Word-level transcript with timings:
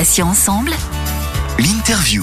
Patients 0.00 0.28
ensemble. 0.30 0.70
L'interview. 1.58 2.22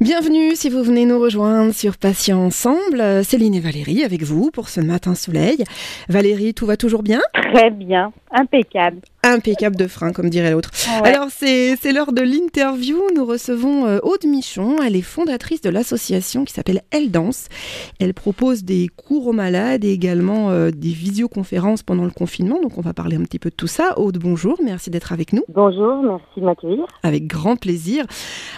Bienvenue 0.00 0.54
si 0.54 0.70
vous 0.70 0.84
venez 0.84 1.04
nous 1.04 1.18
rejoindre 1.18 1.74
sur 1.74 1.96
Patients 1.96 2.38
Ensemble. 2.38 3.24
Céline 3.24 3.56
et 3.56 3.60
Valérie 3.60 4.04
avec 4.04 4.22
vous 4.22 4.52
pour 4.52 4.68
ce 4.68 4.80
matin 4.80 5.16
soleil. 5.16 5.64
Valérie, 6.08 6.54
tout 6.54 6.66
va 6.66 6.76
toujours 6.76 7.02
bien? 7.02 7.22
Très 7.34 7.70
bien, 7.70 8.12
impeccable. 8.30 9.00
Impeccable 9.22 9.76
de 9.76 9.86
frein, 9.86 10.12
comme 10.12 10.30
dirait 10.30 10.50
l'autre. 10.52 10.70
Ouais. 11.02 11.08
Alors, 11.10 11.28
c'est 11.30 11.76
l'heure 11.92 12.12
de 12.12 12.22
l'interview. 12.22 12.98
Nous 13.14 13.26
recevons 13.26 13.86
euh, 13.86 13.98
Aude 14.02 14.24
Michon. 14.24 14.78
Elle 14.82 14.96
est 14.96 15.02
fondatrice 15.02 15.60
de 15.60 15.68
l'association 15.68 16.46
qui 16.46 16.54
s'appelle 16.54 16.80
Elle 16.90 17.10
Danse. 17.10 17.48
Elle 17.98 18.14
propose 18.14 18.64
des 18.64 18.88
cours 18.88 19.26
aux 19.26 19.32
malades 19.34 19.84
et 19.84 19.92
également 19.92 20.48
euh, 20.50 20.70
des 20.70 20.88
visioconférences 20.88 21.82
pendant 21.82 22.04
le 22.04 22.10
confinement. 22.10 22.60
Donc, 22.62 22.78
on 22.78 22.80
va 22.80 22.94
parler 22.94 23.16
un 23.16 23.22
petit 23.24 23.38
peu 23.38 23.50
de 23.50 23.54
tout 23.54 23.66
ça. 23.66 23.98
Aude, 23.98 24.16
bonjour. 24.16 24.58
Merci 24.64 24.88
d'être 24.88 25.12
avec 25.12 25.34
nous. 25.34 25.42
Bonjour, 25.48 26.02
merci 26.02 26.40
de 26.40 26.44
m'accueillir. 26.46 26.86
Avec 27.02 27.26
grand 27.26 27.56
plaisir. 27.56 28.06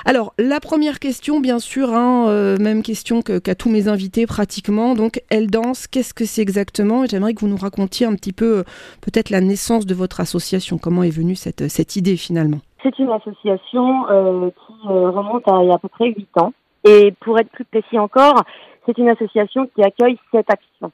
Alors, 0.04 0.32
la 0.38 0.60
première 0.60 1.00
question, 1.00 1.40
bien 1.40 1.58
sûr, 1.58 1.92
hein, 1.92 2.26
euh, 2.28 2.56
même 2.58 2.84
question 2.84 3.22
que- 3.22 3.40
qu'à 3.40 3.56
tous 3.56 3.68
mes 3.68 3.88
invités 3.88 4.26
pratiquement. 4.26 4.94
Donc, 4.94 5.22
Elle 5.28 5.48
Danse, 5.48 5.88
qu'est-ce 5.88 6.14
que 6.14 6.24
c'est 6.24 6.42
exactement? 6.42 7.02
Et 7.04 7.08
J'aimerais 7.08 7.34
que 7.34 7.40
vous 7.40 7.48
nous 7.48 7.56
racontiez 7.56 8.06
un 8.06 8.14
petit 8.14 8.32
peu, 8.32 8.62
peut-être, 9.00 9.30
la 9.30 9.40
naissance 9.40 9.86
de 9.86 9.94
votre 9.94 10.20
association. 10.20 10.51
Comment 10.82 11.02
est 11.02 11.10
venue 11.10 11.34
cette, 11.34 11.96
idée 11.96 12.16
finalement? 12.16 12.58
C'est 12.82 12.98
une 12.98 13.10
association 13.10 14.06
euh, 14.10 14.50
qui 14.50 14.88
euh, 14.88 15.10
remonte 15.10 15.48
à 15.48 15.56
à 15.56 15.78
peu 15.78 15.88
près 15.88 16.08
8 16.08 16.28
ans. 16.38 16.52
Et 16.84 17.14
pour 17.20 17.38
être 17.38 17.48
plus 17.50 17.64
précis 17.64 17.98
encore, 17.98 18.42
c'est 18.84 18.98
une 18.98 19.08
association 19.08 19.66
qui 19.74 19.82
accueille 19.82 20.18
cette 20.30 20.50
action. 20.50 20.90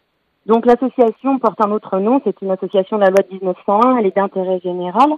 Donc 0.47 0.65
l'association 0.65 1.39
porte 1.39 1.65
un 1.65 1.73
autre 1.73 1.99
nom, 1.99 2.21
c'est 2.25 2.41
une 2.41 2.51
association 2.51 2.99
de 2.99 3.03
la 3.03 3.11
loi 3.11 3.25
de 3.29 3.35
1901, 3.35 3.97
elle 3.97 4.07
est 4.07 4.17
d'intérêt 4.17 4.61
général. 4.61 5.11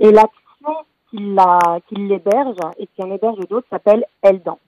Et 0.00 0.10
l'action 0.10 0.74
qui, 1.10 1.18
l'héberge 1.96 2.56
et 2.78 2.86
qui 2.86 3.02
en 3.02 3.10
héberge 3.10 3.46
d'autres 3.50 3.66
s'appelle 3.68 4.04
Elle 4.22 4.42
Danse. 4.42 4.58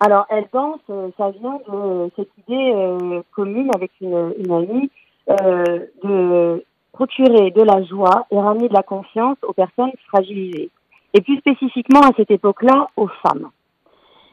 Alors 0.00 0.26
euh, 0.32 1.10
ça 1.16 1.30
vient 1.30 1.60
de 1.68 2.10
cette 2.16 2.30
idée 2.48 2.72
euh, 2.74 3.22
commune 3.36 3.70
avec 3.76 3.92
une, 4.00 4.34
amie 4.50 4.90
de 5.28 6.64
procurer 6.92 7.50
de 7.50 7.62
la 7.62 7.82
joie 7.84 8.26
et 8.30 8.38
ramener 8.38 8.68
de 8.68 8.74
la 8.74 8.82
confiance 8.82 9.38
aux 9.42 9.52
personnes 9.52 9.92
fragilisées. 10.08 10.70
Et 11.14 11.20
plus 11.20 11.38
spécifiquement 11.38 12.00
à 12.00 12.10
cette 12.16 12.30
époque-là, 12.30 12.88
aux 12.96 13.08
femmes. 13.22 13.50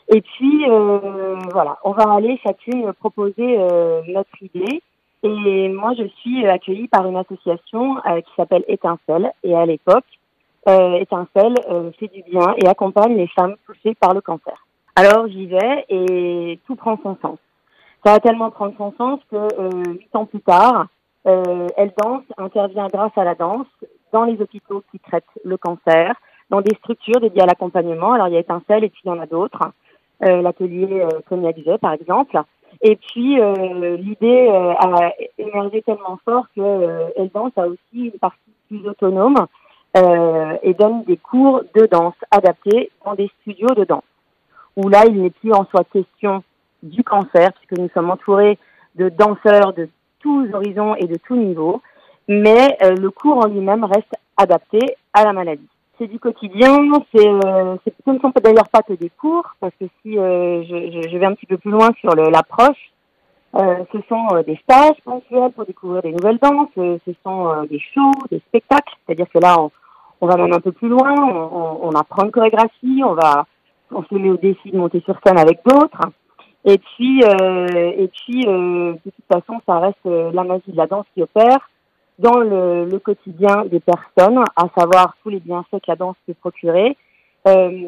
Et 0.07 0.21
puis, 0.21 0.65
euh, 0.67 1.35
voilà, 1.51 1.77
on 1.83 1.91
va 1.91 2.11
aller 2.13 2.39
chacune 2.43 2.91
proposer 2.93 3.57
euh, 3.59 4.01
notre 4.07 4.41
idée. 4.41 4.81
Et 5.21 5.69
moi, 5.69 5.93
je 5.97 6.07
suis 6.19 6.47
accueillie 6.47 6.87
par 6.87 7.05
une 7.05 7.17
association 7.17 7.97
euh, 7.97 8.21
qui 8.21 8.31
s'appelle 8.35 8.63
Étincelle. 8.67 9.31
Et 9.43 9.55
à 9.55 9.65
l'époque, 9.65 10.05
euh, 10.67 10.95
Étincelle 10.95 11.55
euh, 11.69 11.91
fait 11.99 12.07
du 12.07 12.23
bien 12.23 12.53
et 12.57 12.67
accompagne 12.67 13.15
les 13.15 13.27
femmes 13.27 13.55
touchées 13.65 13.95
par 13.95 14.13
le 14.13 14.21
cancer. 14.21 14.65
Alors, 14.95 15.27
j'y 15.27 15.45
vais 15.45 15.85
et 15.89 16.59
tout 16.65 16.75
prend 16.75 16.97
son 17.03 17.17
sens. 17.21 17.37
Ça 18.03 18.13
va 18.13 18.19
tellement 18.19 18.49
prendre 18.49 18.73
son 18.77 18.93
sens 18.97 19.19
que 19.29 19.35
euh, 19.35 19.93
huit 19.93 20.15
ans 20.15 20.25
plus 20.25 20.41
tard, 20.41 20.87
elle 21.25 21.93
danse, 22.01 22.23
intervient 22.37 22.87
grâce 22.87 23.17
à 23.17 23.23
la 23.23 23.35
danse 23.35 23.67
dans 24.11 24.23
les 24.23 24.41
hôpitaux 24.41 24.83
qui 24.91 24.99
traitent 24.99 25.23
le 25.43 25.57
cancer, 25.57 26.15
dans 26.49 26.61
des 26.61 26.75
structures 26.75 27.19
dédiées 27.19 27.43
à 27.43 27.45
l'accompagnement. 27.45 28.13
Alors 28.13 28.27
il 28.27 28.33
y 28.33 28.37
a 28.37 28.39
Étincelle 28.39 28.83
et 28.83 28.89
puis 28.89 29.01
il 29.05 29.09
y 29.09 29.11
en 29.11 29.19
a 29.19 29.27
d'autres. 29.27 29.71
Euh, 30.23 30.41
L'atelier 30.41 31.01
euh, 31.01 31.19
Cognac 31.29 31.57
Jet, 31.63 31.77
par 31.77 31.93
exemple. 31.93 32.41
Et 32.81 32.95
puis 32.95 33.39
euh, 33.39 33.95
l'idée 33.97 34.47
euh, 34.49 34.73
a 34.73 35.13
émergé 35.37 35.81
tellement 35.81 36.19
fort 36.25 36.45
que 36.55 36.61
euh, 36.61 37.07
Elle 37.15 37.29
danse 37.29 37.51
a 37.55 37.67
aussi 37.67 37.77
une 37.93 38.19
partie 38.19 38.37
plus 38.67 38.87
autonome 38.87 39.37
euh, 39.97 40.57
et 40.61 40.73
donne 40.73 41.03
des 41.03 41.17
cours 41.17 41.63
de 41.75 41.85
danse 41.85 42.15
adaptés 42.31 42.91
dans 43.05 43.15
des 43.15 43.29
studios 43.41 43.73
de 43.75 43.85
danse. 43.85 44.03
Où 44.75 44.87
là, 44.89 45.05
il 45.07 45.21
n'est 45.21 45.29
plus 45.29 45.51
en 45.53 45.65
soi 45.65 45.83
question 45.91 46.43
du 46.83 47.03
cancer, 47.03 47.51
puisque 47.53 47.79
nous 47.79 47.89
sommes 47.89 48.09
entourés 48.09 48.57
de 48.95 49.09
danseurs 49.09 49.73
de 49.73 49.89
tous 50.19 50.47
horizons 50.53 50.95
et 50.95 51.07
de 51.07 51.17
tous 51.27 51.35
niveaux, 51.35 51.81
mais 52.27 52.77
euh, 52.83 52.95
le 52.95 53.09
cours 53.11 53.37
en 53.37 53.47
lui-même 53.47 53.83
reste 53.83 54.13
adapté 54.37 54.79
à 55.13 55.23
la 55.23 55.33
maladie. 55.33 55.67
C'est 55.97 56.07
du 56.07 56.19
quotidien, 56.19 56.77
c'est, 57.13 57.27
euh, 57.27 57.75
ce 57.85 58.11
ne 58.11 58.19
sont 58.19 58.31
d'ailleurs 58.43 58.69
pas 58.69 58.81
que 58.83 58.93
des 58.93 59.09
cours, 59.09 59.43
parce 59.59 59.73
que 59.79 59.85
si 60.01 60.17
euh, 60.17 60.63
je, 60.63 61.09
je- 61.09 61.17
vais 61.17 61.25
un 61.25 61.33
petit 61.33 61.45
peu 61.45 61.57
plus 61.57 61.71
loin 61.71 61.89
sur 61.99 62.15
l'approche, 62.15 62.91
euh, 63.55 63.83
ce 63.91 63.97
sont 64.07 64.25
euh, 64.33 64.43
des 64.43 64.55
stages 64.63 64.95
ponctuels 65.03 65.51
pour 65.51 65.65
découvrir 65.65 66.01
des 66.03 66.11
nouvelles 66.13 66.37
danses, 66.37 66.69
ce 66.75 67.11
sont 67.23 67.63
des 67.69 67.79
shows, 67.93 68.11
des 68.31 68.39
spectacles, 68.47 68.93
c'est-à-dire 69.05 69.27
que 69.33 69.39
là, 69.39 69.59
on, 69.59 69.71
on 70.21 70.27
va 70.27 70.37
même 70.37 70.53
un 70.53 70.59
peu 70.61 70.71
plus 70.71 70.87
loin, 70.87 71.13
on, 71.17 71.49
on- 71.57 71.79
on 71.89 71.91
apprend 71.91 72.23
une 72.25 72.31
chorégraphie, 72.31 73.01
on 73.03 73.13
va, 73.15 73.45
on 73.91 74.03
se 74.03 74.13
met 74.15 74.29
au 74.29 74.37
défi 74.37 74.71
de 74.71 74.77
monter 74.77 75.01
sur 75.01 75.17
scène 75.25 75.39
avec 75.39 75.59
d'autres. 75.65 76.01
Et 76.65 76.77
puis, 76.77 77.23
euh, 77.23 77.67
et 77.97 78.09
puis 78.09 78.45
euh, 78.45 78.93
de 79.05 79.11
toute 79.11 79.25
façon, 79.31 79.61
ça 79.65 79.79
reste 79.79 79.97
euh, 80.05 80.31
la 80.33 80.43
magie 80.43 80.71
de 80.71 80.77
la 80.77 80.87
danse 80.87 81.05
qui 81.13 81.21
opère 81.21 81.69
dans 82.19 82.39
le, 82.39 82.85
le 82.85 82.99
quotidien 82.99 83.63
des 83.65 83.79
personnes, 83.79 84.43
à 84.55 84.65
savoir 84.77 85.15
tous 85.23 85.29
les 85.29 85.39
bienfaits 85.39 85.79
que 85.81 85.87
la 85.87 85.95
danse 85.95 86.17
peut 86.27 86.33
procurer. 86.33 86.97
Euh, 87.47 87.87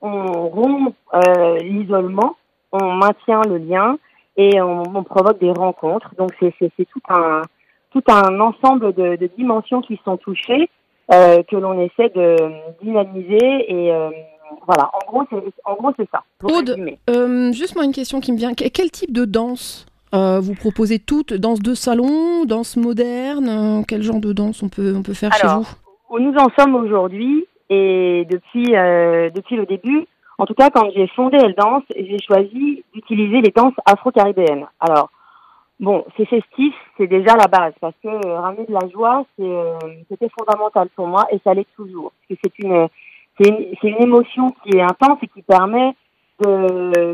on 0.00 0.48
rompt 0.48 0.94
euh, 1.12 1.56
l'isolement, 1.58 2.36
on 2.70 2.92
maintient 2.92 3.42
le 3.48 3.58
lien 3.58 3.98
et 4.36 4.60
on, 4.60 4.82
on 4.94 5.02
provoque 5.02 5.40
des 5.40 5.50
rencontres. 5.50 6.14
Donc 6.16 6.30
c'est 6.38 6.52
tout 6.86 7.02
un 7.08 7.42
tout 7.90 8.02
un 8.08 8.40
ensemble 8.40 8.92
de, 8.92 9.16
de 9.16 9.30
dimensions 9.36 9.80
qui 9.80 10.00
sont 10.04 10.16
touchées 10.16 10.68
que 11.08 11.56
l'on 11.56 11.78
essaie 11.80 12.08
de 12.08 12.36
dynamiser 12.82 13.38
et 13.68 13.92
voilà. 14.66 14.90
En 14.92 15.10
gros, 15.10 15.24
c'est 15.30 15.42
en 15.64 15.74
gros 15.74 15.92
c'est 15.96 16.08
ça. 16.10 16.22
Aude. 16.42 16.76
Euh, 17.10 17.52
Juste 17.52 17.74
moi 17.76 17.84
une 17.84 17.92
question 17.92 18.20
qui 18.20 18.32
me 18.32 18.36
vient. 18.38 18.54
Que- 18.54 18.68
Quel 18.68 18.90
type 18.90 19.12
de 19.12 19.24
danse 19.24 19.86
euh, 20.14 20.40
vous 20.40 20.54
proposez 20.54 20.98
toutes? 20.98 21.32
Danse 21.34 21.60
de 21.60 21.74
salon, 21.74 22.44
danse 22.44 22.76
moderne 22.76 23.48
euh, 23.48 23.82
Quel 23.88 24.02
genre 24.02 24.20
de 24.20 24.32
danse 24.32 24.62
on 24.62 24.68
peut, 24.68 24.94
on 24.96 25.02
peut 25.02 25.14
faire 25.14 25.30
Alors, 25.42 25.64
chez 25.64 25.70
vous? 25.70 26.16
où 26.16 26.18
nous 26.20 26.34
en 26.36 26.48
sommes 26.58 26.74
aujourd'hui 26.76 27.46
et 27.70 28.26
depuis 28.30 28.76
euh, 28.76 29.30
depuis 29.30 29.56
le 29.56 29.66
début, 29.66 30.06
en 30.38 30.46
tout 30.46 30.54
cas 30.54 30.70
quand 30.70 30.88
j'ai 30.94 31.06
fondé 31.08 31.38
Elle 31.42 31.54
Danse, 31.54 31.82
j'ai 31.96 32.18
choisi 32.24 32.84
d'utiliser 32.92 33.40
les 33.40 33.50
danses 33.50 33.74
afro-caribéennes. 33.86 34.66
Alors 34.80 35.08
bon, 35.80 36.04
c'est 36.16 36.26
festif, 36.26 36.74
c'est 36.96 37.06
déjà 37.08 37.34
la 37.36 37.48
base 37.48 37.72
parce 37.80 37.94
que 38.02 38.08
euh, 38.08 38.38
ramener 38.40 38.66
de 38.66 38.72
la 38.72 38.86
joie, 38.92 39.24
euh, 39.40 39.74
c'était 40.08 40.28
fondamental 40.38 40.88
pour 40.94 41.06
moi 41.08 41.24
et 41.32 41.40
ça 41.42 41.52
l'est 41.54 41.66
toujours 41.74 42.12
parce 42.28 42.40
que 42.40 42.46
c'est 42.48 42.64
une 42.64 42.86
c'est 43.38 43.48
une, 43.48 43.74
une 43.82 44.02
émotion 44.02 44.54
qui 44.62 44.76
est 44.76 44.82
intense 44.82 45.18
et 45.22 45.28
qui 45.28 45.42
permet 45.42 45.94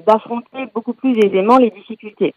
d'affronter 0.07 0.67
beaucoup 0.75 0.95
plus 0.95 1.17
aisément 1.19 1.59
les 1.59 1.71
difficultés 1.71 2.35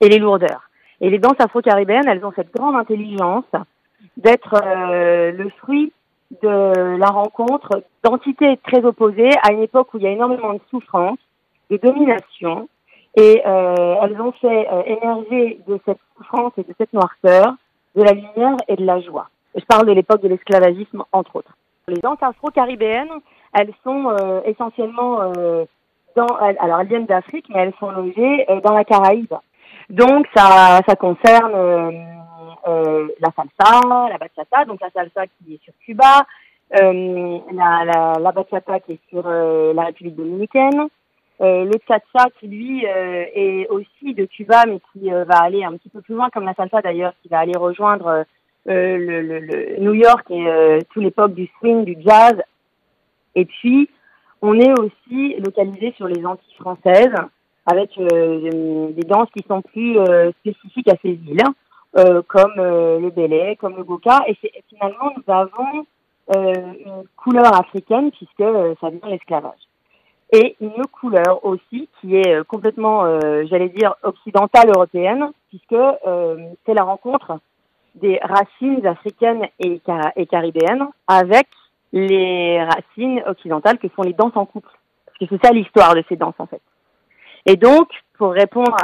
et 0.00 0.08
les 0.08 0.18
lourdeurs. 0.18 0.68
Et 1.00 1.10
les 1.10 1.18
danses 1.18 1.40
afro-caribéennes, 1.40 2.06
elles 2.06 2.24
ont 2.24 2.32
cette 2.34 2.52
grande 2.52 2.76
intelligence 2.76 3.44
d'être 4.16 4.54
euh, 4.64 5.32
le 5.32 5.48
fruit 5.50 5.92
de 6.42 6.96
la 6.96 7.08
rencontre 7.08 7.82
d'entités 8.02 8.56
très 8.64 8.84
opposées 8.84 9.30
à 9.42 9.52
une 9.52 9.62
époque 9.62 9.92
où 9.92 9.98
il 9.98 10.04
y 10.04 10.06
a 10.06 10.10
énormément 10.10 10.54
de 10.54 10.60
souffrance, 10.70 11.18
de 11.70 11.76
domination, 11.76 12.68
et 13.16 13.42
euh, 13.44 13.96
elles 14.02 14.20
ont 14.20 14.32
fait 14.32 14.68
euh, 14.72 14.82
émerger 14.84 15.60
de 15.66 15.78
cette 15.84 15.98
souffrance 16.16 16.52
et 16.56 16.62
de 16.62 16.74
cette 16.78 16.92
noirceur 16.92 17.54
de 17.94 18.02
la 18.02 18.12
lumière 18.12 18.56
et 18.68 18.76
de 18.76 18.84
la 18.84 19.00
joie. 19.00 19.28
Je 19.54 19.64
parle 19.64 19.86
de 19.86 19.92
l'époque 19.92 20.22
de 20.22 20.28
l'esclavagisme, 20.28 21.02
entre 21.12 21.36
autres. 21.36 21.54
Les 21.88 22.00
danses 22.00 22.22
afro-caribéennes, 22.22 23.10
elles 23.52 23.72
sont 23.82 24.08
euh, 24.08 24.40
essentiellement 24.44 25.20
euh, 25.36 25.64
dans, 26.14 26.28
alors 26.36 26.80
elles 26.80 26.86
viennent 26.86 27.06
d'Afrique, 27.06 27.46
mais 27.48 27.58
elles 27.60 27.74
sont 27.80 27.90
logées 27.90 28.48
euh, 28.48 28.60
dans 28.60 28.72
la 28.72 28.84
Caraïbe. 28.84 29.34
Donc 29.90 30.26
ça, 30.32 30.80
ça 30.86 30.94
concerne 30.94 31.52
euh, 31.54 31.90
euh, 32.68 33.08
la 33.18 33.30
salsa, 33.34 34.08
la 34.08 34.16
bachata, 34.16 34.64
donc 34.64 34.80
la 34.80 34.90
salsa 34.90 35.26
qui 35.26 35.54
est 35.54 35.64
sur 35.64 35.72
Cuba, 35.84 36.24
euh, 36.80 37.38
la, 37.52 37.84
la, 37.84 38.12
la 38.20 38.32
bachata 38.32 38.78
qui 38.78 38.92
est 38.92 39.00
sur 39.10 39.28
la 39.28 39.82
République 39.82 40.14
dominicaine, 40.16 40.86
le 41.40 41.78
cha-cha 41.88 42.28
qui 42.38 42.46
lui 42.46 42.84
est 42.84 43.66
aussi 43.68 44.14
de 44.14 44.24
Cuba 44.26 44.62
mais 44.68 44.78
qui 44.92 45.10
va 45.10 45.42
aller 45.42 45.64
un 45.64 45.72
petit 45.72 45.88
peu 45.88 46.00
plus 46.00 46.14
loin 46.14 46.30
comme 46.30 46.44
la 46.44 46.54
salsa 46.54 46.80
d'ailleurs, 46.80 47.14
qui 47.20 47.28
va 47.28 47.40
aller 47.40 47.56
rejoindre 47.56 48.24
euh, 48.68 49.76
New 49.80 49.94
York 49.94 50.24
et 50.30 50.46
euh, 50.46 50.78
tout 50.90 51.00
l'époque 51.00 51.34
du 51.34 51.48
swing, 51.58 51.84
du 51.84 51.96
jazz. 52.00 52.34
Et 53.34 53.44
puis 53.44 53.88
on 54.40 54.58
est 54.58 54.72
aussi 54.78 55.36
localisé 55.36 55.92
sur 55.96 56.06
les 56.06 56.24
Antilles 56.24 56.54
françaises 56.58 57.14
avec 57.66 57.90
euh, 57.98 58.90
des 58.90 59.02
danses 59.02 59.28
qui 59.36 59.44
sont 59.46 59.62
plus 59.62 59.98
euh, 59.98 60.32
spécifiques 60.40 60.88
à 60.88 60.96
ces 61.02 61.10
îles, 61.10 61.44
comme 62.26 62.54
le 62.56 63.10
belay, 63.10 63.56
comme 63.56 63.76
le 63.76 63.84
goka. 63.84 64.20
Et 64.26 64.34
finalement, 64.70 65.12
nous 65.14 65.32
avons 65.32 65.84
une 66.34 67.04
couleur 67.16 67.54
africaine 67.54 68.10
puisque 68.12 68.42
ça 68.80 68.88
vient 68.88 69.00
de 69.02 69.10
l'esclavage. 69.10 69.60
Et 70.32 70.56
une 70.62 70.82
couleur 70.90 71.44
aussi 71.44 71.90
qui 72.00 72.16
est 72.16 72.42
complètement, 72.46 73.20
j'allais 73.44 73.68
dire, 73.68 73.94
occidentale 74.02 74.70
européenne, 74.74 75.32
puisque 75.50 75.76
c'est 76.64 76.72
la 76.72 76.84
rencontre 76.84 77.38
des 77.94 78.18
racines 78.22 78.86
africaines 78.86 79.46
et, 79.58 79.80
ca- 79.84 80.12
et 80.16 80.26
caribéennes 80.26 80.86
avec 81.06 81.46
les 81.92 82.62
racines 82.62 83.22
occidentales 83.26 83.78
que 83.78 83.88
sont 83.94 84.02
les 84.02 84.14
danses 84.14 84.36
en 84.36 84.46
couple. 84.46 84.70
Parce 85.06 85.18
que 85.18 85.26
c'est 85.36 85.46
ça 85.46 85.52
l'histoire 85.52 85.94
de 85.94 86.02
ces 86.08 86.16
danses 86.16 86.34
en 86.38 86.46
fait. 86.46 86.62
Et 87.44 87.56
donc, 87.56 87.88
pour 88.18 88.32
répondre 88.32 88.74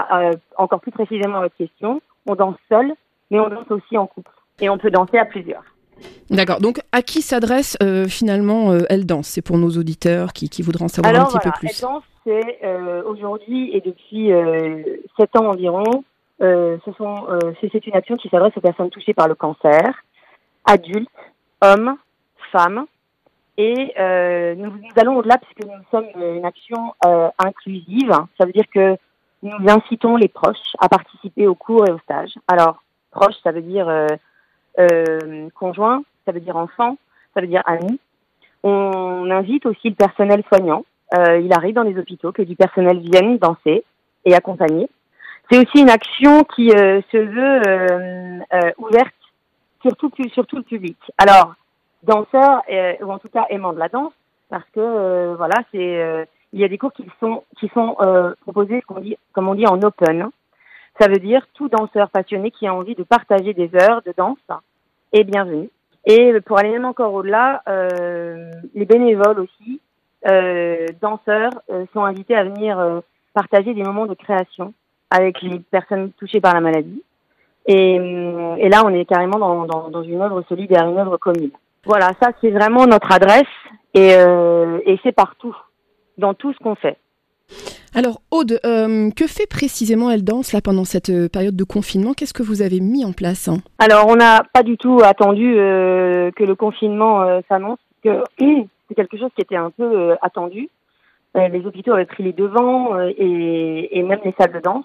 encore 0.56 0.80
plus 0.80 0.90
précisément 0.92 1.38
à 1.38 1.40
votre 1.42 1.56
question, 1.56 2.02
on 2.26 2.34
danse 2.34 2.56
seul, 2.68 2.92
mais 3.30 3.40
on 3.40 3.48
danse 3.48 3.70
aussi 3.70 3.96
en 3.96 4.06
couple. 4.06 4.30
Et 4.60 4.68
on 4.68 4.76
peut 4.78 4.90
danser 4.90 5.16
à 5.16 5.24
plusieurs. 5.24 5.62
D'accord. 6.30 6.60
Donc, 6.60 6.80
à 6.92 7.02
qui 7.02 7.22
s'adresse 7.22 7.76
euh, 7.82 8.06
finalement 8.06 8.72
euh, 8.72 8.80
Elle 8.90 9.06
Danse? 9.06 9.28
C'est 9.28 9.42
pour 9.42 9.58
nos 9.58 9.70
auditeurs 9.70 10.32
qui, 10.32 10.48
qui 10.48 10.62
voudront 10.62 10.86
en 10.86 10.88
savoir 10.88 11.14
un 11.14 11.24
petit 11.24 11.38
peu 11.38 11.50
plus. 11.58 11.68
Elle 11.68 11.88
Danse, 11.88 12.02
c'est 12.24 12.58
euh, 12.64 13.02
aujourd'hui 13.04 13.70
et 13.74 13.80
depuis 13.80 14.30
sept 15.16 15.34
ans 15.36 15.46
environ, 15.46 16.04
ce 16.40 16.92
sont, 16.96 17.26
c'est 17.60 17.86
une 17.86 17.96
action 17.96 18.16
qui 18.16 18.28
s'adresse 18.28 18.56
aux 18.56 18.60
personnes 18.60 18.90
touchées 18.90 19.14
par 19.14 19.28
le 19.28 19.34
cancer, 19.34 20.04
adultes, 20.64 21.08
hommes, 21.60 21.96
femmes. 22.52 22.86
Et 23.56 23.92
nous, 24.56 24.70
nous, 24.70 24.92
allons 24.96 25.16
au-delà 25.16 25.38
puisque 25.38 25.68
nous 25.68 25.82
sommes 25.90 26.06
une 26.14 26.44
action 26.44 26.94
inclusive. 27.38 28.12
Ça 28.38 28.46
veut 28.46 28.52
dire 28.52 28.68
que 28.72 28.96
nous 29.42 29.68
incitons 29.68 30.16
les 30.16 30.28
proches 30.28 30.76
à 30.78 30.88
participer 30.88 31.46
aux 31.46 31.56
cours 31.56 31.88
et 31.88 31.92
aux 31.92 31.98
stages. 31.98 32.34
Alors, 32.46 32.82
proches, 33.10 33.36
ça 33.42 33.50
veut 33.50 33.62
dire 33.62 33.88
euh, 34.78 35.48
conjoint, 35.56 36.04
ça 36.24 36.30
veut 36.30 36.40
dire 36.40 36.56
enfant, 36.56 36.96
ça 37.34 37.40
veut 37.40 37.48
dire 37.48 37.62
ami. 37.66 37.98
On 38.62 39.28
invite 39.30 39.66
aussi 39.66 39.88
le 39.88 39.94
personnel 39.94 40.42
soignant. 40.46 40.84
Euh, 41.18 41.40
il 41.40 41.52
arrive 41.52 41.74
dans 41.74 41.82
les 41.82 41.98
hôpitaux 41.98 42.32
que 42.32 42.42
du 42.42 42.54
personnel 42.54 43.00
vienne 43.00 43.38
danser 43.38 43.84
et 44.24 44.34
accompagner. 44.34 44.88
C'est 45.50 45.58
aussi 45.58 45.80
une 45.80 45.90
action 45.90 46.44
qui 46.44 46.70
euh, 46.70 47.00
se 47.10 47.16
veut 47.16 48.72
ouverte 48.78 49.14
sur 49.82 49.96
tout, 49.96 50.10
sur 50.32 50.46
tout 50.46 50.56
le 50.56 50.62
public. 50.62 50.98
Alors, 51.16 51.54
danseurs, 52.02 52.62
ou 53.00 53.10
en 53.10 53.18
tout 53.18 53.28
cas 53.28 53.46
aimants 53.50 53.72
de 53.72 53.78
la 53.78 53.88
danse, 53.88 54.12
parce 54.50 54.68
que 54.74 55.34
voilà, 55.34 55.56
c'est 55.72 56.26
il 56.52 56.60
y 56.60 56.64
a 56.64 56.68
des 56.68 56.78
cours 56.78 56.92
qui 56.92 57.04
sont 57.20 57.44
qui 57.58 57.68
sont 57.68 57.96
proposés 58.42 58.82
comme 59.32 59.48
on 59.48 59.54
dit, 59.54 59.66
en 59.66 59.80
open. 59.82 60.30
Ça 61.00 61.08
veut 61.08 61.18
dire 61.18 61.46
tout 61.54 61.68
danseur 61.68 62.10
passionné 62.10 62.50
qui 62.50 62.66
a 62.66 62.74
envie 62.74 62.94
de 62.94 63.04
partager 63.04 63.54
des 63.54 63.70
heures 63.74 64.02
de 64.02 64.12
danse 64.16 64.38
est 65.12 65.24
bienvenue. 65.24 65.70
Et 66.04 66.40
pour 66.40 66.58
aller 66.58 66.70
même 66.70 66.84
encore 66.84 67.12
au-delà, 67.12 67.62
euh, 67.68 68.50
les 68.74 68.86
bénévoles 68.86 69.40
aussi, 69.40 69.80
euh, 70.26 70.86
danseurs, 71.00 71.52
euh, 71.70 71.84
sont 71.92 72.02
invités 72.02 72.34
à 72.34 72.44
venir 72.44 72.78
euh, 72.78 73.00
partager 73.34 73.74
des 73.74 73.82
moments 73.82 74.06
de 74.06 74.14
création 74.14 74.72
avec 75.10 75.40
les 75.42 75.58
personnes 75.58 76.12
touchées 76.12 76.40
par 76.40 76.54
la 76.54 76.60
maladie. 76.60 77.02
Et, 77.66 77.96
et 77.96 78.68
là, 78.68 78.82
on 78.84 78.94
est 78.94 79.04
carrément 79.04 79.38
dans, 79.38 79.66
dans, 79.66 79.90
dans, 79.90 80.02
une 80.02 80.20
œuvre 80.22 80.42
solidaire, 80.48 80.88
une 80.88 80.98
œuvre 80.98 81.18
commune. 81.18 81.50
Voilà, 81.84 82.12
ça 82.20 82.30
c'est 82.40 82.50
vraiment 82.50 82.86
notre 82.86 83.12
adresse 83.12 83.46
et, 83.94 84.10
et 84.10 85.00
c'est 85.02 85.12
partout, 85.12 85.54
dans 86.16 86.34
tout 86.34 86.52
ce 86.52 86.58
qu'on 86.58 86.74
fait. 86.74 86.96
Alors 87.94 88.20
Aude, 88.30 88.60
euh, 88.64 89.10
que 89.10 89.26
fait 89.26 89.48
précisément 89.48 90.10
Elle 90.10 90.24
Danse 90.24 90.52
là 90.52 90.60
pendant 90.60 90.84
cette 90.84 91.10
euh, 91.10 91.28
période 91.28 91.56
de 91.56 91.64
confinement? 91.64 92.12
Qu'est-ce 92.12 92.34
que 92.34 92.42
vous 92.42 92.62
avez 92.62 92.80
mis 92.80 93.04
en 93.04 93.12
place 93.12 93.48
hein? 93.48 93.58
Alors 93.78 94.06
on 94.08 94.16
n'a 94.16 94.42
pas 94.52 94.62
du 94.62 94.76
tout 94.76 95.00
attendu 95.02 95.54
euh, 95.56 96.30
que 96.32 96.44
le 96.44 96.54
confinement 96.54 97.40
s'annonce, 97.48 97.78
que 98.04 98.22
c'est 98.38 98.94
quelque 98.94 99.16
chose 99.16 99.30
qui 99.34 99.42
était 99.42 99.56
un 99.56 99.70
peu 99.70 100.14
attendu. 100.22 100.68
les 101.34 101.64
hôpitaux 101.64 101.92
avaient 101.92 102.04
pris 102.04 102.22
les 102.22 102.32
devants 102.32 102.98
et, 103.00 103.88
et, 103.92 104.02
même 104.02 104.20
les 104.24 104.34
salles 104.38 104.52
de 104.52 104.60
danse. 104.60 104.84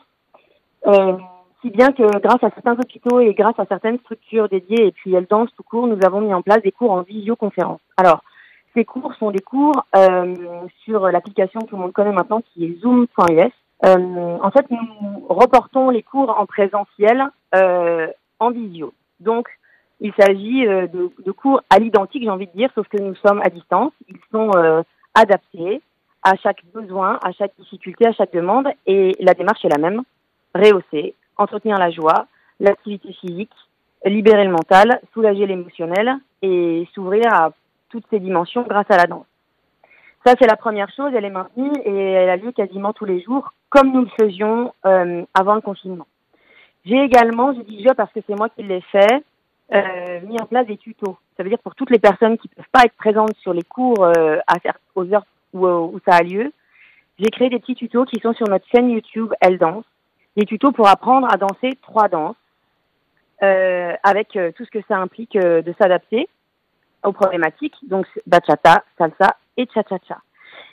Si 1.61 1.69
bien 1.69 1.91
que 1.91 2.03
grâce 2.19 2.43
à 2.43 2.49
certains 2.49 2.73
hôpitaux 2.73 3.19
et 3.19 3.33
grâce 3.33 3.57
à 3.57 3.65
certaines 3.65 3.99
structures 3.99 4.49
dédiées 4.49 4.87
et 4.87 4.91
puis 4.91 5.13
Elle 5.13 5.27
Danse 5.27 5.49
tout 5.55 5.63
court, 5.63 5.87
nous 5.87 5.99
avons 6.05 6.21
mis 6.21 6.33
en 6.33 6.41
place 6.41 6.61
des 6.61 6.71
cours 6.71 6.91
en 6.91 7.01
visioconférence. 7.01 7.79
Alors 7.97 8.21
ces 8.73 8.85
cours 8.85 9.13
sont 9.15 9.31
des 9.31 9.41
cours 9.41 9.85
euh, 9.95 10.35
sur 10.83 11.07
l'application 11.09 11.61
que 11.61 11.67
tout 11.67 11.75
le 11.75 11.81
monde 11.83 11.93
connaît 11.93 12.11
maintenant 12.11 12.41
qui 12.41 12.65
est 12.65 12.81
Zoom.us. 12.81 13.51
Euh, 13.85 14.37
en 14.41 14.51
fait, 14.51 14.65
nous 14.71 15.27
reportons 15.29 15.89
les 15.89 16.03
cours 16.03 16.37
en 16.39 16.45
présentiel 16.45 17.23
euh, 17.53 18.07
en 18.39 18.49
visio. 18.51 18.93
Donc, 19.19 19.47
il 19.99 20.13
s'agit 20.17 20.65
euh, 20.65 20.87
de, 20.87 21.11
de, 21.23 21.31
cours 21.31 21.61
à 21.69 21.79
l'identique, 21.79 22.23
j'ai 22.23 22.29
envie 22.29 22.47
de 22.47 22.57
dire, 22.57 22.69
sauf 22.75 22.87
que 22.87 23.01
nous 23.01 23.15
sommes 23.15 23.41
à 23.43 23.49
distance. 23.49 23.91
Ils 24.09 24.17
sont 24.31 24.51
euh, 24.55 24.81
adaptés 25.13 25.81
à 26.23 26.35
chaque 26.35 26.63
besoin, 26.73 27.19
à 27.23 27.31
chaque 27.33 27.51
difficulté, 27.59 28.07
à 28.07 28.13
chaque 28.13 28.33
demande, 28.33 28.67
et 28.85 29.11
la 29.19 29.33
démarche 29.33 29.63
est 29.65 29.69
la 29.69 29.77
même 29.77 30.03
rehausser, 30.53 31.15
entretenir 31.37 31.77
la 31.77 31.91
joie, 31.91 32.27
l'activité 32.59 33.13
physique, 33.13 33.51
libérer 34.05 34.45
le 34.45 34.51
mental, 34.51 34.99
soulager 35.13 35.45
l'émotionnel 35.45 36.17
et 36.41 36.87
s'ouvrir 36.93 37.25
à 37.33 37.51
toutes 37.89 38.05
ces 38.09 38.19
dimensions 38.19 38.63
grâce 38.63 38.89
à 38.89 38.97
la 38.97 39.05
danse. 39.05 39.25
Ça, 40.25 40.35
c'est 40.39 40.47
la 40.47 40.55
première 40.55 40.89
chose, 40.95 41.11
elle 41.15 41.25
est 41.25 41.29
maintenue 41.29 41.73
et 41.83 42.11
elle 42.11 42.29
a 42.29 42.37
lieu 42.37 42.51
quasiment 42.53 42.93
tous 42.93 43.05
les 43.05 43.21
jours, 43.21 43.53
comme 43.69 43.91
nous 43.91 44.01
le 44.01 44.09
faisions 44.19 44.73
euh, 44.85 45.23
avant 45.33 45.55
le 45.55 45.61
confinement. 45.61 46.07
J'ai 46.85 46.97
également, 46.97 47.53
je 47.53 47.61
dis 47.61 47.83
je 47.83 47.93
parce 47.93 48.11
que 48.13 48.19
c'est 48.25 48.35
moi 48.35 48.49
qui 48.49 48.63
l'ai 48.63 48.81
fait, 48.81 49.23
euh, 49.73 50.21
mis 50.21 50.39
en 50.41 50.45
place 50.45 50.67
des 50.67 50.77
tutos. 50.77 51.17
Ça 51.35 51.43
veut 51.43 51.49
dire 51.49 51.59
pour 51.59 51.75
toutes 51.75 51.89
les 51.89 51.99
personnes 51.99 52.37
qui 52.37 52.49
ne 52.49 52.55
peuvent 52.55 52.71
pas 52.71 52.83
être 52.83 52.95
présentes 52.95 53.35
sur 53.37 53.53
les 53.53 53.63
cours 53.63 54.03
euh, 54.03 54.37
à, 54.47 54.55
aux 54.95 55.11
heures 55.13 55.25
où, 55.53 55.67
où, 55.67 55.99
ça 56.07 56.17
a 56.17 56.23
lieu, 56.23 56.51
j'ai 57.19 57.29
créé 57.29 57.49
des 57.49 57.59
petits 57.59 57.75
tutos 57.75 58.05
qui 58.05 58.19
sont 58.21 58.33
sur 58.33 58.47
notre 58.47 58.65
chaîne 58.73 58.89
YouTube 58.89 59.33
Elle 59.41 59.57
Danse. 59.57 59.85
Des 60.35 60.45
tutos 60.45 60.71
pour 60.71 60.87
apprendre 60.87 61.27
à 61.31 61.37
danser 61.37 61.77
trois 61.81 62.07
danses, 62.07 62.35
euh, 63.43 63.93
avec 64.03 64.37
euh, 64.37 64.51
tout 64.55 64.63
ce 64.63 64.71
que 64.71 64.79
ça 64.87 64.97
implique 64.97 65.35
euh, 65.35 65.61
de 65.61 65.73
s'adapter 65.77 66.29
aux 67.03 67.11
problématiques, 67.11 67.75
donc 67.83 68.07
bachata, 68.25 68.85
salsa 68.97 69.35
et 69.57 69.67
cha-cha-cha. 69.73 70.19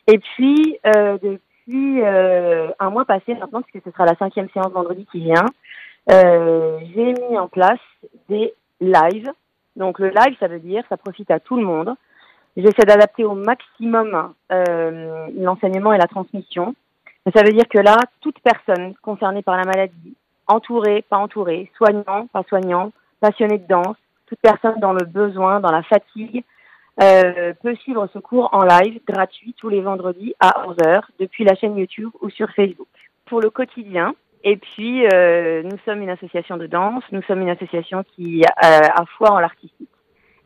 Et 0.07 0.19
puis, 0.19 0.79
depuis 0.85 2.03
un 2.05 2.91
mois 2.91 3.05
passé 3.05 3.35
maintenant, 3.35 3.63
puisque 3.63 3.85
ce 3.85 3.91
sera 3.91 4.07
la 4.07 4.15
cinquième 4.15 4.49
séance 4.51 4.71
vendredi 4.73 5.07
qui 5.11 5.21
vient, 5.21 5.47
j'ai 6.09 7.15
mis 7.29 7.37
en 7.37 7.49
place 7.49 7.81
des 8.29 8.55
lives. 8.81 9.31
Donc 9.75 9.99
le 9.99 10.09
live, 10.09 10.37
ça 10.39 10.47
veut 10.47 10.61
dire, 10.61 10.85
ça 10.89 10.97
profite 10.97 11.31
à 11.33 11.41
tout 11.41 11.57
le 11.57 11.65
monde. 11.65 11.95
J'essaie 12.57 12.87
d'adapter 12.87 13.25
au 13.25 13.35
maximum 13.35 14.33
l'enseignement 15.37 15.93
et 15.93 15.99
la 15.99 16.07
transmission. 16.07 16.75
Ça 17.35 17.43
veut 17.43 17.53
dire 17.53 17.69
que 17.69 17.79
là, 17.79 17.97
toute 18.21 18.41
personne 18.41 18.95
concernée 19.03 19.43
par 19.43 19.57
la 19.57 19.65
maladie, 19.65 20.15
entourée, 20.47 21.05
pas 21.09 21.19
entourée, 21.19 21.71
soignant, 21.77 22.27
pas 22.33 22.43
soignant, 22.49 22.93
passionné 23.21 23.59
de 23.59 23.67
danse, 23.67 23.97
toute 24.27 24.41
personne 24.41 24.81
dans 24.81 24.93
le 24.93 25.05
besoin, 25.05 25.61
dans 25.61 25.71
la 25.71 25.83
fatigue, 25.83 26.45
euh, 27.03 27.53
peut 27.63 27.75
suivre 27.77 28.09
ce 28.13 28.19
cours 28.19 28.49
en 28.53 28.65
live 28.65 29.01
gratuit 29.07 29.55
tous 29.59 29.69
les 29.69 29.81
vendredis 29.81 30.35
à 30.41 30.67
11h 30.67 31.03
depuis 31.19 31.45
la 31.45 31.55
chaîne 31.55 31.77
YouTube 31.77 32.11
ou 32.21 32.31
sur 32.31 32.51
Facebook. 32.51 32.89
Pour 33.27 33.41
le 33.41 33.51
quotidien, 33.51 34.15
et 34.43 34.57
puis 34.57 35.07
euh, 35.13 35.63
nous 35.63 35.79
sommes 35.85 36.03
une 36.03 36.11
association 36.11 36.57
de 36.57 36.67
danse, 36.67 37.05
nous 37.13 37.23
sommes 37.23 37.43
une 37.43 37.51
association 37.51 38.05
qui 38.15 38.43
euh, 38.43 38.47
a 38.63 39.05
foi 39.17 39.31
en 39.31 39.39
l'artistique. 39.39 39.89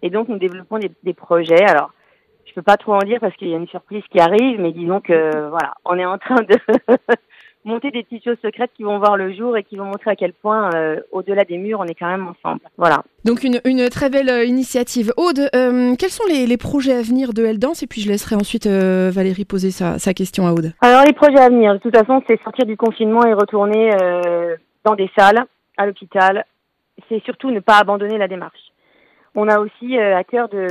Et 0.02 0.10
donc 0.10 0.28
nous 0.28 0.38
développons 0.38 0.78
des, 0.78 0.90
des 1.02 1.14
projets. 1.14 1.64
Alors, 1.64 1.92
je 2.46 2.52
peux 2.54 2.62
pas 2.62 2.76
trop 2.76 2.94
en 2.94 2.98
dire 2.98 3.18
parce 3.20 3.34
qu'il 3.36 3.48
y 3.48 3.54
a 3.54 3.58
une 3.58 3.68
surprise 3.68 4.02
qui 4.10 4.20
arrive, 4.20 4.60
mais 4.60 4.72
disons 4.72 5.00
que 5.00 5.48
voilà, 5.48 5.74
on 5.84 5.98
est 5.98 6.04
en 6.04 6.18
train 6.18 6.42
de 6.42 6.56
monter 7.64 7.90
des 7.90 8.02
petites 8.02 8.24
choses 8.24 8.36
secrètes 8.42 8.70
qui 8.76 8.82
vont 8.82 8.98
voir 8.98 9.16
le 9.16 9.32
jour 9.32 9.56
et 9.56 9.62
qui 9.62 9.76
vont 9.76 9.86
montrer 9.86 10.10
à 10.10 10.16
quel 10.16 10.32
point, 10.32 10.70
euh, 10.74 11.00
au-delà 11.12 11.44
des 11.44 11.58
murs, 11.58 11.80
on 11.80 11.86
est 11.86 11.94
quand 11.94 12.08
même 12.08 12.28
ensemble. 12.28 12.60
Voilà. 12.76 13.02
Donc 13.24 13.42
une, 13.42 13.60
une 13.64 13.88
très 13.88 14.10
belle 14.10 14.28
euh, 14.28 14.44
initiative. 14.44 15.12
Aude, 15.16 15.48
euh, 15.54 15.94
quels 15.96 16.10
sont 16.10 16.26
les, 16.28 16.46
les, 16.46 16.56
projets 16.56 16.92
à 16.92 17.02
venir 17.02 17.32
de 17.32 17.44
Eldance? 17.44 17.82
Et 17.82 17.86
puis 17.86 18.00
je 18.00 18.08
laisserai 18.08 18.36
ensuite 18.36 18.66
euh, 18.66 19.10
Valérie 19.12 19.44
poser 19.44 19.70
sa, 19.70 19.98
sa, 19.98 20.12
question 20.12 20.46
à 20.46 20.52
Aude. 20.52 20.72
Alors 20.80 21.04
les 21.04 21.12
projets 21.12 21.40
à 21.40 21.48
venir, 21.48 21.72
de 21.72 21.78
toute 21.78 21.96
façon, 21.96 22.22
c'est 22.26 22.40
sortir 22.42 22.66
du 22.66 22.76
confinement 22.76 23.24
et 23.24 23.32
retourner 23.32 23.90
dans 24.84 24.94
des 24.94 25.10
salles, 25.16 25.44
à 25.76 25.86
l'hôpital. 25.86 26.44
C'est 27.08 27.22
surtout 27.24 27.50
ne 27.50 27.60
pas 27.60 27.78
abandonner 27.78 28.18
la 28.18 28.28
démarche. 28.28 28.60
On 29.34 29.48
a 29.48 29.58
aussi 29.58 29.98
à 29.98 30.22
cœur 30.22 30.48
de 30.48 30.68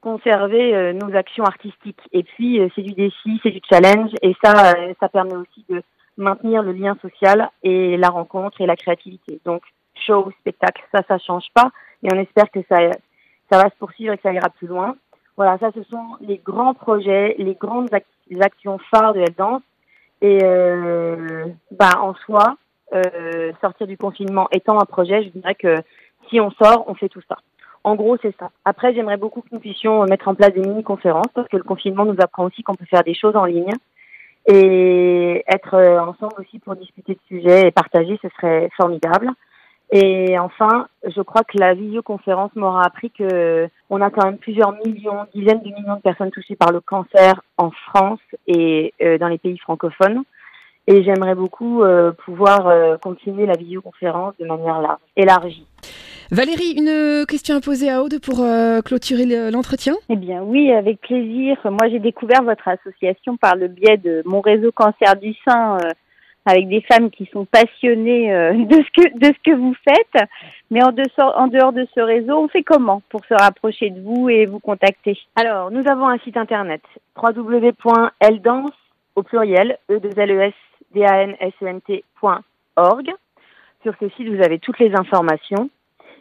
conserver 0.00 0.92
nos 0.94 1.14
actions 1.14 1.44
artistiques. 1.44 2.00
Et 2.12 2.22
puis 2.22 2.60
c'est 2.74 2.82
du 2.82 2.94
défi, 2.94 3.40
c'est 3.42 3.50
du 3.50 3.60
challenge, 3.68 4.10
et 4.22 4.34
ça, 4.42 4.74
ça 4.98 5.08
permet 5.08 5.36
aussi 5.36 5.64
de 5.68 5.82
maintenir 6.16 6.62
le 6.62 6.72
lien 6.72 6.96
social 7.02 7.50
et 7.62 7.96
la 7.96 8.08
rencontre 8.08 8.60
et 8.60 8.66
la 8.66 8.76
créativité. 8.76 9.40
Donc, 9.44 9.62
show, 9.94 10.30
spectacle, 10.40 10.82
ça, 10.92 11.02
ça 11.08 11.18
change 11.18 11.46
pas. 11.54 11.70
Et 12.02 12.08
on 12.12 12.18
espère 12.18 12.50
que 12.50 12.60
ça, 12.68 12.76
ça 13.50 13.58
va 13.58 13.64
se 13.70 13.76
poursuivre 13.78 14.12
et 14.12 14.16
que 14.16 14.22
ça 14.22 14.32
ira 14.32 14.48
plus 14.50 14.66
loin. 14.66 14.96
Voilà, 15.36 15.58
ça, 15.58 15.70
ce 15.74 15.82
sont 15.84 16.16
les 16.20 16.38
grands 16.38 16.74
projets, 16.74 17.34
les 17.38 17.54
grandes 17.54 17.88
actions 18.40 18.78
phares 18.90 19.14
de 19.14 19.20
la 19.20 19.30
danse. 19.36 19.62
Et 20.22 20.38
euh, 20.42 21.46
bah, 21.70 21.98
en 22.00 22.14
soi, 22.14 22.56
euh, 22.94 23.52
sortir 23.60 23.86
du 23.86 23.96
confinement 23.96 24.48
étant 24.52 24.78
un 24.78 24.84
projet, 24.84 25.24
je 25.24 25.28
dirais 25.30 25.54
que 25.54 25.76
si 26.28 26.40
on 26.40 26.50
sort, 26.50 26.84
on 26.88 26.94
fait 26.94 27.08
tout 27.08 27.22
ça. 27.28 27.38
En 27.82 27.94
gros, 27.94 28.16
c'est 28.20 28.34
ça. 28.38 28.50
Après, 28.64 28.94
j'aimerais 28.94 29.16
beaucoup 29.16 29.40
que 29.40 29.48
nous 29.52 29.60
puissions 29.60 30.04
mettre 30.04 30.28
en 30.28 30.34
place 30.34 30.52
des 30.52 30.60
mini-conférences 30.60 31.32
parce 31.34 31.48
que 31.48 31.56
le 31.56 31.62
confinement 31.62 32.04
nous 32.04 32.20
apprend 32.20 32.44
aussi 32.44 32.62
qu'on 32.62 32.74
peut 32.74 32.84
faire 32.84 33.04
des 33.04 33.14
choses 33.14 33.36
en 33.36 33.46
ligne 33.46 33.72
et 34.46 35.44
être 35.48 35.74
euh, 35.74 36.00
ensemble 36.00 36.34
aussi 36.38 36.58
pour 36.58 36.76
discuter 36.76 37.14
de 37.14 37.20
sujets 37.28 37.68
et 37.68 37.70
partager, 37.70 38.18
ce 38.22 38.28
serait 38.36 38.68
formidable. 38.76 39.30
Et 39.92 40.38
enfin, 40.38 40.86
je 41.04 41.20
crois 41.20 41.42
que 41.42 41.58
la 41.58 41.74
visioconférence 41.74 42.54
m'aura 42.54 42.84
appris 42.84 43.10
que 43.10 43.68
on 43.88 44.00
a 44.00 44.10
quand 44.10 44.24
même 44.24 44.38
plusieurs 44.38 44.72
millions, 44.84 45.26
dizaines 45.34 45.62
de 45.62 45.70
millions 45.70 45.96
de 45.96 46.00
personnes 46.00 46.30
touchées 46.30 46.54
par 46.54 46.70
le 46.70 46.80
cancer 46.80 47.40
en 47.58 47.70
France 47.70 48.20
et 48.46 48.94
euh, 49.02 49.18
dans 49.18 49.28
les 49.28 49.38
pays 49.38 49.58
francophones. 49.58 50.22
Et 50.86 51.02
j'aimerais 51.02 51.34
beaucoup 51.34 51.82
euh, 51.82 52.12
pouvoir 52.12 52.98
continuer 53.00 53.46
la 53.46 53.56
visioconférence 53.56 54.34
de 54.38 54.46
manière 54.46 54.80
large, 54.80 55.00
élargie. 55.16 55.66
Valérie, 56.32 56.74
une 56.76 57.26
question 57.26 57.56
à 57.56 57.60
poser 57.60 57.90
à 57.90 58.02
Aude 58.02 58.20
pour 58.20 58.40
euh, 58.40 58.82
clôturer 58.82 59.50
l'entretien? 59.50 59.94
Eh 60.08 60.14
bien 60.14 60.42
oui, 60.42 60.70
avec 60.70 61.00
plaisir. 61.00 61.56
Moi 61.64 61.88
j'ai 61.90 61.98
découvert 61.98 62.44
votre 62.44 62.68
association 62.68 63.36
par 63.36 63.56
le 63.56 63.66
biais 63.66 63.96
de 63.96 64.22
mon 64.24 64.40
réseau 64.40 64.70
cancer 64.70 65.16
du 65.16 65.34
sein 65.44 65.78
avec 66.46 66.68
des 66.68 66.82
femmes 66.82 67.10
qui 67.10 67.28
sont 67.32 67.46
passionnées 67.46 68.28
de 68.54 68.76
ce 68.76 68.90
que 69.02 69.18
de 69.18 69.26
ce 69.26 69.50
que 69.50 69.56
vous 69.56 69.74
faites. 69.84 70.24
Mais 70.70 70.84
en 70.84 70.92
dehors, 70.92 71.34
en 71.36 71.48
dehors 71.48 71.72
de 71.72 71.84
ce 71.96 72.00
réseau, 72.00 72.38
on 72.38 72.48
fait 72.48 72.62
comment 72.62 73.02
pour 73.08 73.24
se 73.24 73.34
rapprocher 73.34 73.90
de 73.90 74.00
vous 74.00 74.28
et 74.28 74.46
vous 74.46 74.60
contacter? 74.60 75.18
Alors, 75.34 75.72
nous 75.72 75.82
avons 75.88 76.06
un 76.06 76.18
site 76.18 76.36
internet 76.36 76.82
www.eldance 77.20 78.70
au 79.16 79.24
pluriel 79.24 79.78
e 79.90 79.98
2 79.98 80.10
l 80.16 80.30
e 80.30 80.40
s 80.42 80.54
d 80.94 81.04
a 81.04 81.22
n 81.24 81.34
s 81.40 81.54
e 81.60 81.66
n 81.66 81.80
t.org. 81.80 83.10
Sur 83.82 83.94
ce 83.98 84.08
site, 84.10 84.28
vous 84.28 84.42
avez 84.42 84.60
toutes 84.60 84.78
les 84.78 84.94
informations. 84.94 85.70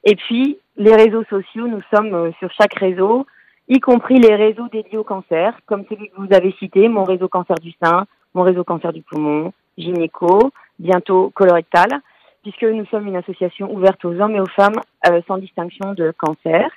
Et 0.03 0.15
puis, 0.15 0.57
les 0.77 0.95
réseaux 0.95 1.23
sociaux, 1.29 1.67
nous 1.67 1.81
sommes 1.93 2.13
euh, 2.13 2.31
sur 2.39 2.51
chaque 2.51 2.73
réseau, 2.75 3.25
y 3.67 3.79
compris 3.79 4.17
les 4.19 4.35
réseaux 4.35 4.67
dédiés 4.71 4.97
au 4.97 5.03
cancer, 5.03 5.59
comme 5.65 5.85
celui 5.89 6.09
que 6.09 6.15
vous 6.17 6.33
avez 6.33 6.53
cité, 6.59 6.87
mon 6.87 7.03
réseau 7.03 7.27
cancer 7.27 7.57
du 7.57 7.73
sein, 7.83 8.05
mon 8.33 8.43
réseau 8.43 8.63
cancer 8.63 8.93
du 8.93 9.01
poumon, 9.01 9.53
gynéco, 9.77 10.51
bientôt 10.79 11.31
colorectal, 11.35 12.01
puisque 12.41 12.63
nous 12.63 12.85
sommes 12.85 13.07
une 13.07 13.17
association 13.17 13.73
ouverte 13.73 14.03
aux 14.05 14.19
hommes 14.19 14.35
et 14.35 14.39
aux 14.39 14.47
femmes 14.47 14.79
euh, 15.07 15.21
sans 15.27 15.37
distinction 15.37 15.93
de 15.93 16.13
cancer. 16.17 16.69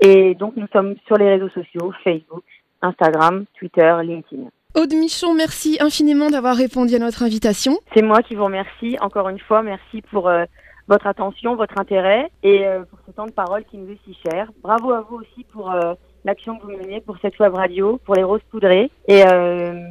Et 0.00 0.34
donc, 0.34 0.54
nous 0.56 0.66
sommes 0.72 0.94
sur 1.06 1.16
les 1.16 1.28
réseaux 1.28 1.50
sociaux, 1.50 1.92
Facebook, 2.02 2.44
Instagram, 2.80 3.44
Twitter, 3.58 3.94
LinkedIn. 4.02 4.48
Aude 4.74 4.94
Michon, 4.94 5.34
merci 5.34 5.76
infiniment 5.80 6.30
d'avoir 6.30 6.56
répondu 6.56 6.94
à 6.94 6.98
notre 6.98 7.22
invitation. 7.22 7.74
C'est 7.94 8.02
moi 8.02 8.22
qui 8.22 8.34
vous 8.34 8.44
remercie. 8.44 8.96
Encore 9.02 9.28
une 9.28 9.38
fois, 9.38 9.62
merci 9.62 10.00
pour 10.10 10.28
euh, 10.28 10.44
votre 10.88 11.06
attention, 11.06 11.56
votre 11.56 11.78
intérêt 11.78 12.30
et 12.42 12.66
euh, 12.66 12.84
pour 12.84 12.98
ce 13.06 13.12
temps 13.12 13.26
de 13.26 13.32
parole 13.32 13.64
qui 13.64 13.78
nous 13.78 13.90
est 13.90 13.98
si 14.04 14.16
cher. 14.24 14.50
Bravo 14.62 14.92
à 14.92 15.06
vous 15.08 15.16
aussi 15.16 15.44
pour 15.52 15.70
euh, 15.70 15.94
l'action 16.24 16.58
que 16.58 16.66
vous 16.66 16.72
menez 16.72 17.00
pour 17.00 17.16
cette 17.20 17.38
web 17.38 17.54
radio, 17.54 17.98
pour 18.04 18.14
les 18.14 18.22
roses 18.22 18.42
poudrées. 18.50 18.90
Et 19.08 19.22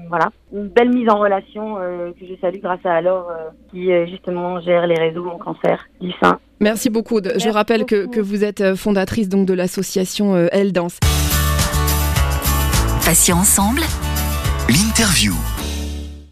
voilà, 0.07 0.31
une 0.53 0.67
belle 0.67 0.89
mise 0.89 1.09
en 1.09 1.19
relation 1.19 1.75
que 1.75 2.25
je 2.25 2.35
salue 2.39 2.59
grâce 2.61 2.85
à 2.85 2.93
Alors 2.93 3.29
qui 3.69 3.89
justement 4.07 4.61
gère 4.61 4.87
les 4.87 4.95
réseaux 4.95 5.23
Mon 5.23 5.37
Cancer 5.37 5.85
du 5.99 6.11
sein. 6.23 6.39
Merci 6.61 6.89
beaucoup. 6.89 7.19
je 7.21 7.49
rappelle 7.49 7.85
Que, 7.85 8.07
que, 8.07 8.21
vous 8.21 8.45
êtes 8.45 8.75
fondatrice 8.75 9.27
donc 9.27 9.45
de 9.45 9.53
l'association 9.53 10.47
Elle 10.53 10.71
Danse. 10.71 10.99
Patients 13.03 13.39
ensemble 13.39 13.81
L'interview. 14.69 15.33